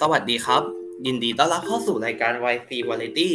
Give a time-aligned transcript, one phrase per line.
[0.00, 0.62] สวัสดีครับ
[1.06, 3.30] ยินดีต้อนรับเข้าสู่รายการ YC Variety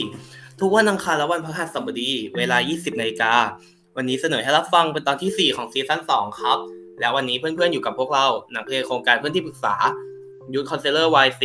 [0.59, 3.33] ทุกวันอังคารและวันพฤหัสบดี เวลา 20นาฬิกา
[3.95, 6.57] วันนี้เสนอให้รับฟังเป็นตอนที่ 4 ของซีซั่น2 ครับ
[6.99, 9.75] แล้ววันนี้เพื่อนๆอยู่กับพวกเรานักเรียนโครงการเพื่อนที่ปรึกษา
[10.53, 11.43] Youth Counselor YC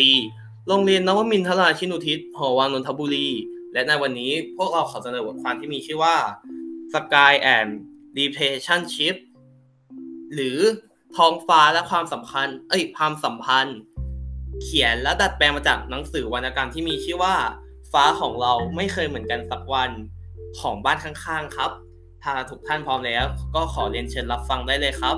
[0.68, 3.28] โรงเรียนนวมินทราชินุทิศหอวังนนทบุรี
[3.72, 6.16] และในวันนี้พวกเราขอเสนอบทความที่มีชื่อว่า
[6.94, 7.70] Sky and
[8.18, 9.14] Relationship
[10.34, 10.58] หรือ
[11.16, 13.78] ท้องฟ้าและความสัมพันธ์เอ้ยความสัมพันธ์
[14.62, 17.34] เขียนและดัดแปลงมาจากหนังสือวรรณกรรมที่มีชื่อว่า
[17.92, 19.90] ฟ้าของเราไม่เคยเหมือนกันสักวัน
[20.60, 21.70] ของบ้านข้างๆครับ
[22.22, 25.16] ถ้าทุกท่านพร้อมแล้ว ก็ขอเรียนเชิญรับฟังได้เลยครับ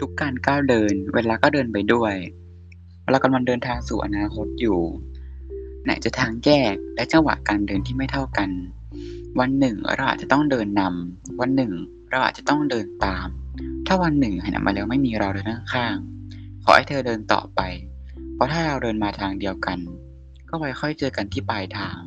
[0.00, 2.14] ทุกการก้าวเดิน เวลาก็เดินไปด้วย
[3.10, 4.80] เรากำลังเดินทางสู่อนาคตอยู่
[5.84, 8.50] ไหนจะทางแยกและจังหวะการเดินที่ไม่เท่ากัน
[9.40, 11.72] วันหนึ่งเราอาจจะต้องเดินนำวันหนึ่ง
[12.10, 13.26] เราอาจจะต้องเดินตาม
[13.86, 17.60] ถ้าวันหนึ่งหันมาแล้วไม่มีเราเดินข้างๆขอให้เธอเดินต่อไป
[18.34, 19.78] เพราะถ้าเราเดินมาทางเดียวกัน
[20.48, 21.98] ก็ไว้ค่อยเจอกันที่ปลายทาง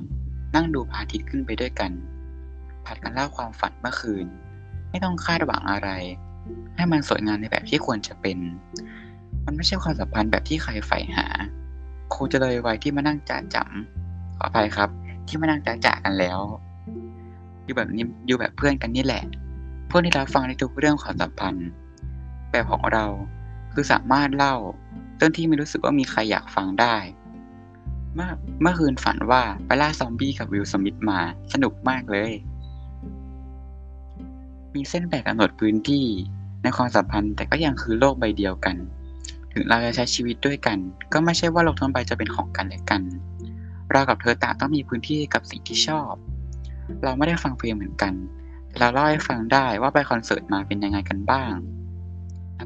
[0.55, 1.91] นั่งดูพระอาทิตย์ขึ้นไปด้วยกัน
[2.85, 4.25] ผัดกันเล่าความฝันเมื่อคืน
[4.89, 5.89] ไม่ต้องคาดหวังอะไร
[6.75, 8.37] ให้มันสวยงามในแบบที่ควรจะเป็น
[9.45, 11.27] มันไม่ใช่ความสัมพันธ์แบบที่ใครใฝ่หา
[12.15, 14.89] คงจะเลยวัยที่มานั่งจ่าจำขออภัยครับ
[15.27, 16.39] ที่มานั่งจ่าจ่ากันแล้ว
[17.63, 19.23] อยู่แบบนี้อยู่แบบเพื่อนกันนี่แหละ
[19.87, 21.69] เพื่อนที่รับฟังในทุกเรื่องความสัมพันธ์
[22.51, 23.05] แบบของเรา
[23.73, 24.55] คือสามารถเล่า
[25.17, 26.95] เรื่องที่ไม่รู้สึกว่ามีใครอยากฟังได้
[28.13, 28.29] เมื่อ
[28.61, 31.19] เมื่อคืนฝันว่าไปล่าซอมบี้กับวิลสมิธมา
[31.53, 32.31] สนุกมากเลย
[34.75, 36.05] มีเส้นแบ่งกำหนดพื้นที่
[36.63, 38.75] ในความสัมพันธ์แต่ก็ยังคือโลกใบเดียวกัน
[39.53, 40.77] ถึงเราจะใช้ชีวิตด้วยกัน
[41.13, 43.01] ก็ไม่ใช่ว่าโลกทั้งใบจะเป็นของกันและกัน
[43.91, 46.13] เรากับเธอต่างต้องมีพื้นที่กับสิ่งที่ชอบ
[47.03, 48.13] เราไม่ได้ฟังเพลงเหมือนกัน
[48.46, 51.53] แเราเล่าให้ฟังได้ว่าไปคอนเสิร์ตมาเป็นยังไงกันบ้าง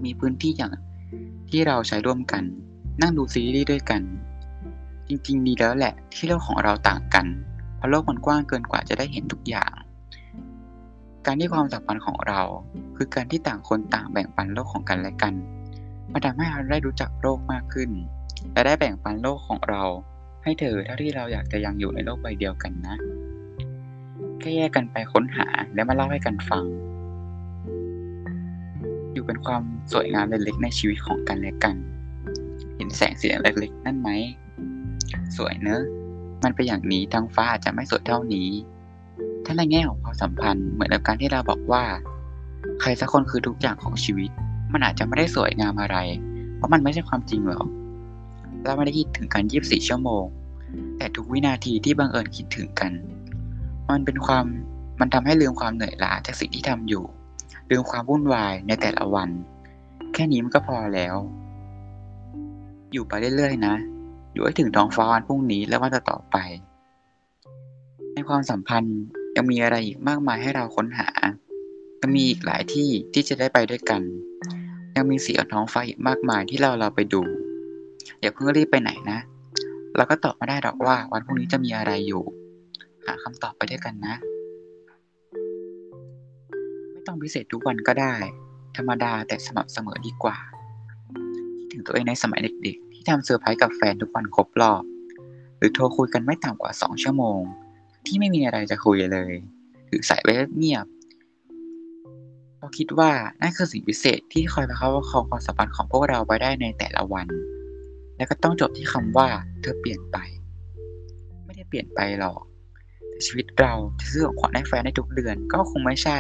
[0.06, 0.72] มีพื้นที่อย่าง
[1.50, 2.44] ที่เราใช้ร่วมกัน
[3.02, 4.02] นั่งดูซีรีส์ด้วยกัน
[5.08, 7.26] จริงๆ ดีแล้วแหละที่โลกของเราต่างกัน
[7.78, 9.74] เพราะโลกมันกว้างเกินกว่าจะได้เห็นทุกอย่าง
[11.26, 12.42] การที่ความสัมพันธ์ของเรา
[12.96, 15.34] คือการที่ต่างคนต่างแบ่งปันโลกของกันและกัน
[16.12, 17.90] มันทำให้เราได้รู้จักโลกมากขึ้น
[18.54, 19.84] และได้แบ่งปันโลกของเรา
[20.44, 22.96] ให้เธอเท่าที่เราอยากจะยังอยู่ในโลกใบเดียวกันนะ
[24.42, 26.64] แค่แยกกันไปค้นหาและมาเล่าให้กันฟัง
[29.14, 29.64] อยู่เป็นความ
[29.94, 31.76] สวยงามเล็กๆในชีวิตของกันและกัน
[32.76, 34.10] เห็นแสงสีเล็กๆ นั่นไหม
[35.38, 35.82] สวยเนอะ
[36.44, 38.50] มันเป็นอย่างนี้ทางฟ้าอาจจะไม่สวยเท่านี้
[39.46, 41.84] ถ้าในแง่ของความสัมพันธ์เหมือนกับการที่เราบอกว่า
[42.82, 44.30] ใครสักคนคือทุกอย่างของชีวิต
[44.74, 45.98] มันอาจจะไม่ได้สวยงามอะไร
[46.56, 47.68] เพราะมันไม่ใช่ความจริงหรอก
[48.64, 50.26] เราไม่ได้คิดถึงกัน 24 ชั่วโมง
[50.98, 52.92] แต่ทุกวินาทีที่บังเอิญคิดถึงกัน
[53.96, 54.46] มันเป็นความ
[55.00, 57.04] มันทำให้ลืมความเหนื่อยล้าจากสิ่งที่ทำอยู่
[57.70, 59.30] ลืมความวุ่นวายในแต่ละวัน
[60.14, 61.16] แค่นี้มันก็พอแล้ว
[62.92, 63.76] อยู่ไปเรื่อยๆ นะ
[64.34, 66.38] อยู่ให้ถึงท้องฟ้าวันพรุ่งนี้และวันต่อไป
[68.14, 69.00] ในความสัมพันธ์
[69.36, 71.10] ยังมีอะไรอีกมากมายให้เราค้นหา
[72.02, 74.02] ยังมีอีกหลายที่ที่จะได้ไปด้วยกัน
[74.96, 77.24] ยังมีสีของท้องฟ้าอีกมากมายที่เราเราไปดู
[78.20, 79.20] อย่าเพิ่งรีบไปไหนนะ
[79.96, 82.24] เราก็ตอบไม่ได้หรอกว่าวันพรุ่งนี้จะมีอะไรอยู่
[83.06, 84.16] หาคำตอบไปด้วยกันนะ
[86.92, 88.16] ไม่ต้องพิเศษทุกวันก็ได้
[88.78, 90.38] ธรรมดาแต่สม่ำเสมอดีกว่า
[91.58, 94.84] คิดถึงตัวเองในสมัยเด็กๆ ที่ทำเซอร์ไพรส์กับแฟนทุกวันครบรอบ
[95.58, 97.40] หรือโทรคุยกันไม่ต่ำกว่าสองชั่วโมง
[98.06, 99.34] ที่ไม่มีอะไรจะคุยเลย
[99.88, 100.86] หรือใส่ไว้เงียบ
[102.58, 103.12] เราคิดว่า
[103.42, 107.28] นั่นคือสิ่งพิเศษที่คอยประคับประคองความสัมพันธ์ของพวกเราไปได้ในแต่ละวัน
[108.18, 109.28] และก็ต้องจบที่คำว่า
[109.62, 110.18] เธอเปลี่ยนไป
[111.46, 112.42] ไม่ได้เปลี่ยนไปหรอก
[113.28, 116.20] ชีวิตเราจะซื้อของขวัญให้แฟนในทุกเดือนก็คงไม่ใช่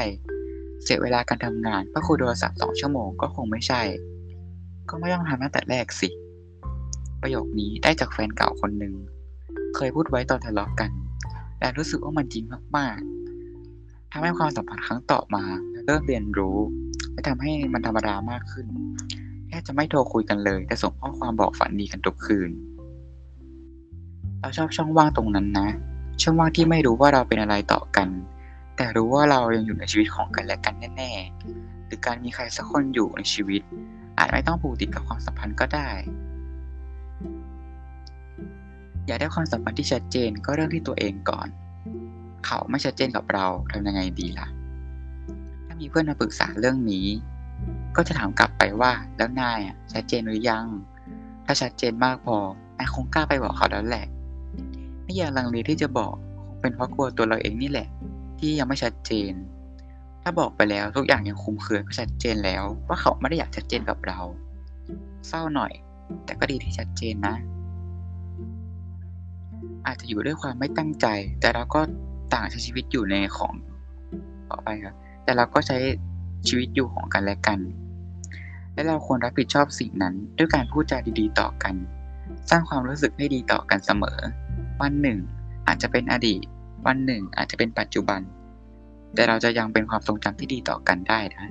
[0.83, 3.81] เสียเวลาการทำงานเพื่อคุยโทรศัพท์สองชั่วโมงก็คงไม่ใช่
[4.89, 6.09] ก็ไม่ต้องทำตั้งแต่แรกสิ
[7.21, 8.93] ประโยคนี้ได้จากแฟนเก่าคนหนึ่ง
[9.75, 10.91] เคยพูดไว้ตอนทะเลาะกัน
[11.59, 12.43] และรู้สึกว่ามันจริง
[12.77, 15.43] มากๆทำให้ความสัมพันธ์ครั้งต่อมา
[15.85, 16.57] เริ่มเรียนรู้
[17.11, 18.67] และทำให้มันธรรมดามากขึ้น
[19.47, 22.49] แค่จะไม่โทรคุยกันเลย แต่ส่งข้อความบอกฝันดีกันทุกคืน
[24.39, 25.67] เราชอบช่องว่างตรงนั้นนะ
[26.21, 28.07] ช่องว่างที่ไม่รู้ว่าเราเป็นอะไรต่อกัน
[28.75, 33.61] แต่รู้ว่าเรายังอยู่ในชีวิตของกันและกันแน่ๆหรือการมีใครสักคนอยู่ในชีวิต
[34.17, 35.89] อาจไม่ต้องผูกติดกับความสัมพันธ์ก็ได้
[39.05, 41.47] อยากได้ความสัมพันธ์ที่ชัดเจนก็เริ่มที่ตัวเองก่อน
[42.45, 44.47] เขาไม่ชัดเจนกับเราทำยังไงดีล่ะ
[45.65, 47.07] ถ้ามีเพื่อนมาปรึกษาเรื่องนี้
[47.95, 49.59] ก็จะถามกลับไปว่าแล้วนาย
[49.93, 50.65] ชัดเจนหรือยัง
[51.45, 52.37] ถ้าชัดเจนมากพอ
[52.77, 54.05] นายคงกล้าไปบอกเขาแล้วแหละ
[55.11, 56.13] ไม่อยากลังเลที่จะบอก
[56.61, 57.87] เป็นเพราะกลัวตัวเราเองนี่แหละ
[58.39, 59.33] ที่ยังไม่ชัดเจน
[60.21, 64.19] ถ้าบอกไปแล้วทุกอย่างยังคุมเครือก็ชัดเจนแล้ว ว่าเขาไม่ได้อยากชัดเจนกับเรา
[65.27, 65.71] เศร้าหน่อย
[66.25, 67.35] แต่ก็ดีที่ชัดเจนนะ
[69.87, 71.07] อาจจะอยู่ด้วยความไม่ตั้งใจ
[71.41, 71.81] แต่เราก็
[72.33, 73.53] ต่างใช้ชีวิตอยู่ในของ
[74.49, 75.77] ต่อไปครับแต่เราก็ใช้
[76.47, 77.59] ชีวิตอยู่ของกันและกัน
[78.73, 81.75] และเราควรรับผิดชอบสิ่งนั้น ด้วยการพูดจาดีๆ ต่อกัน
[82.49, 84.19] สร้างความรู้สึกให้ดีต่อกันเสมอ
[84.81, 85.19] วันหนึ่ง
[85.67, 86.43] อาจจะเป็นอดีต
[86.85, 88.21] วันหนึ่ง อาจจะเป็นปัจจุบัน
[89.13, 91.41] แต่เราจะยังเป็นความทรงจำที่ดีต่อกันได้นะ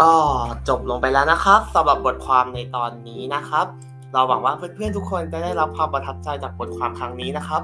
[0.00, 0.12] ก็
[0.68, 3.66] จบลงไปแล้วนะครับสำหรับบทความในตอนนี้นะครับ
[4.12, 7.62] เราหวังว่าเพื่อนๆทุกคนจะได้รับความประทับใจจากบทความครั้งนี้นะครับ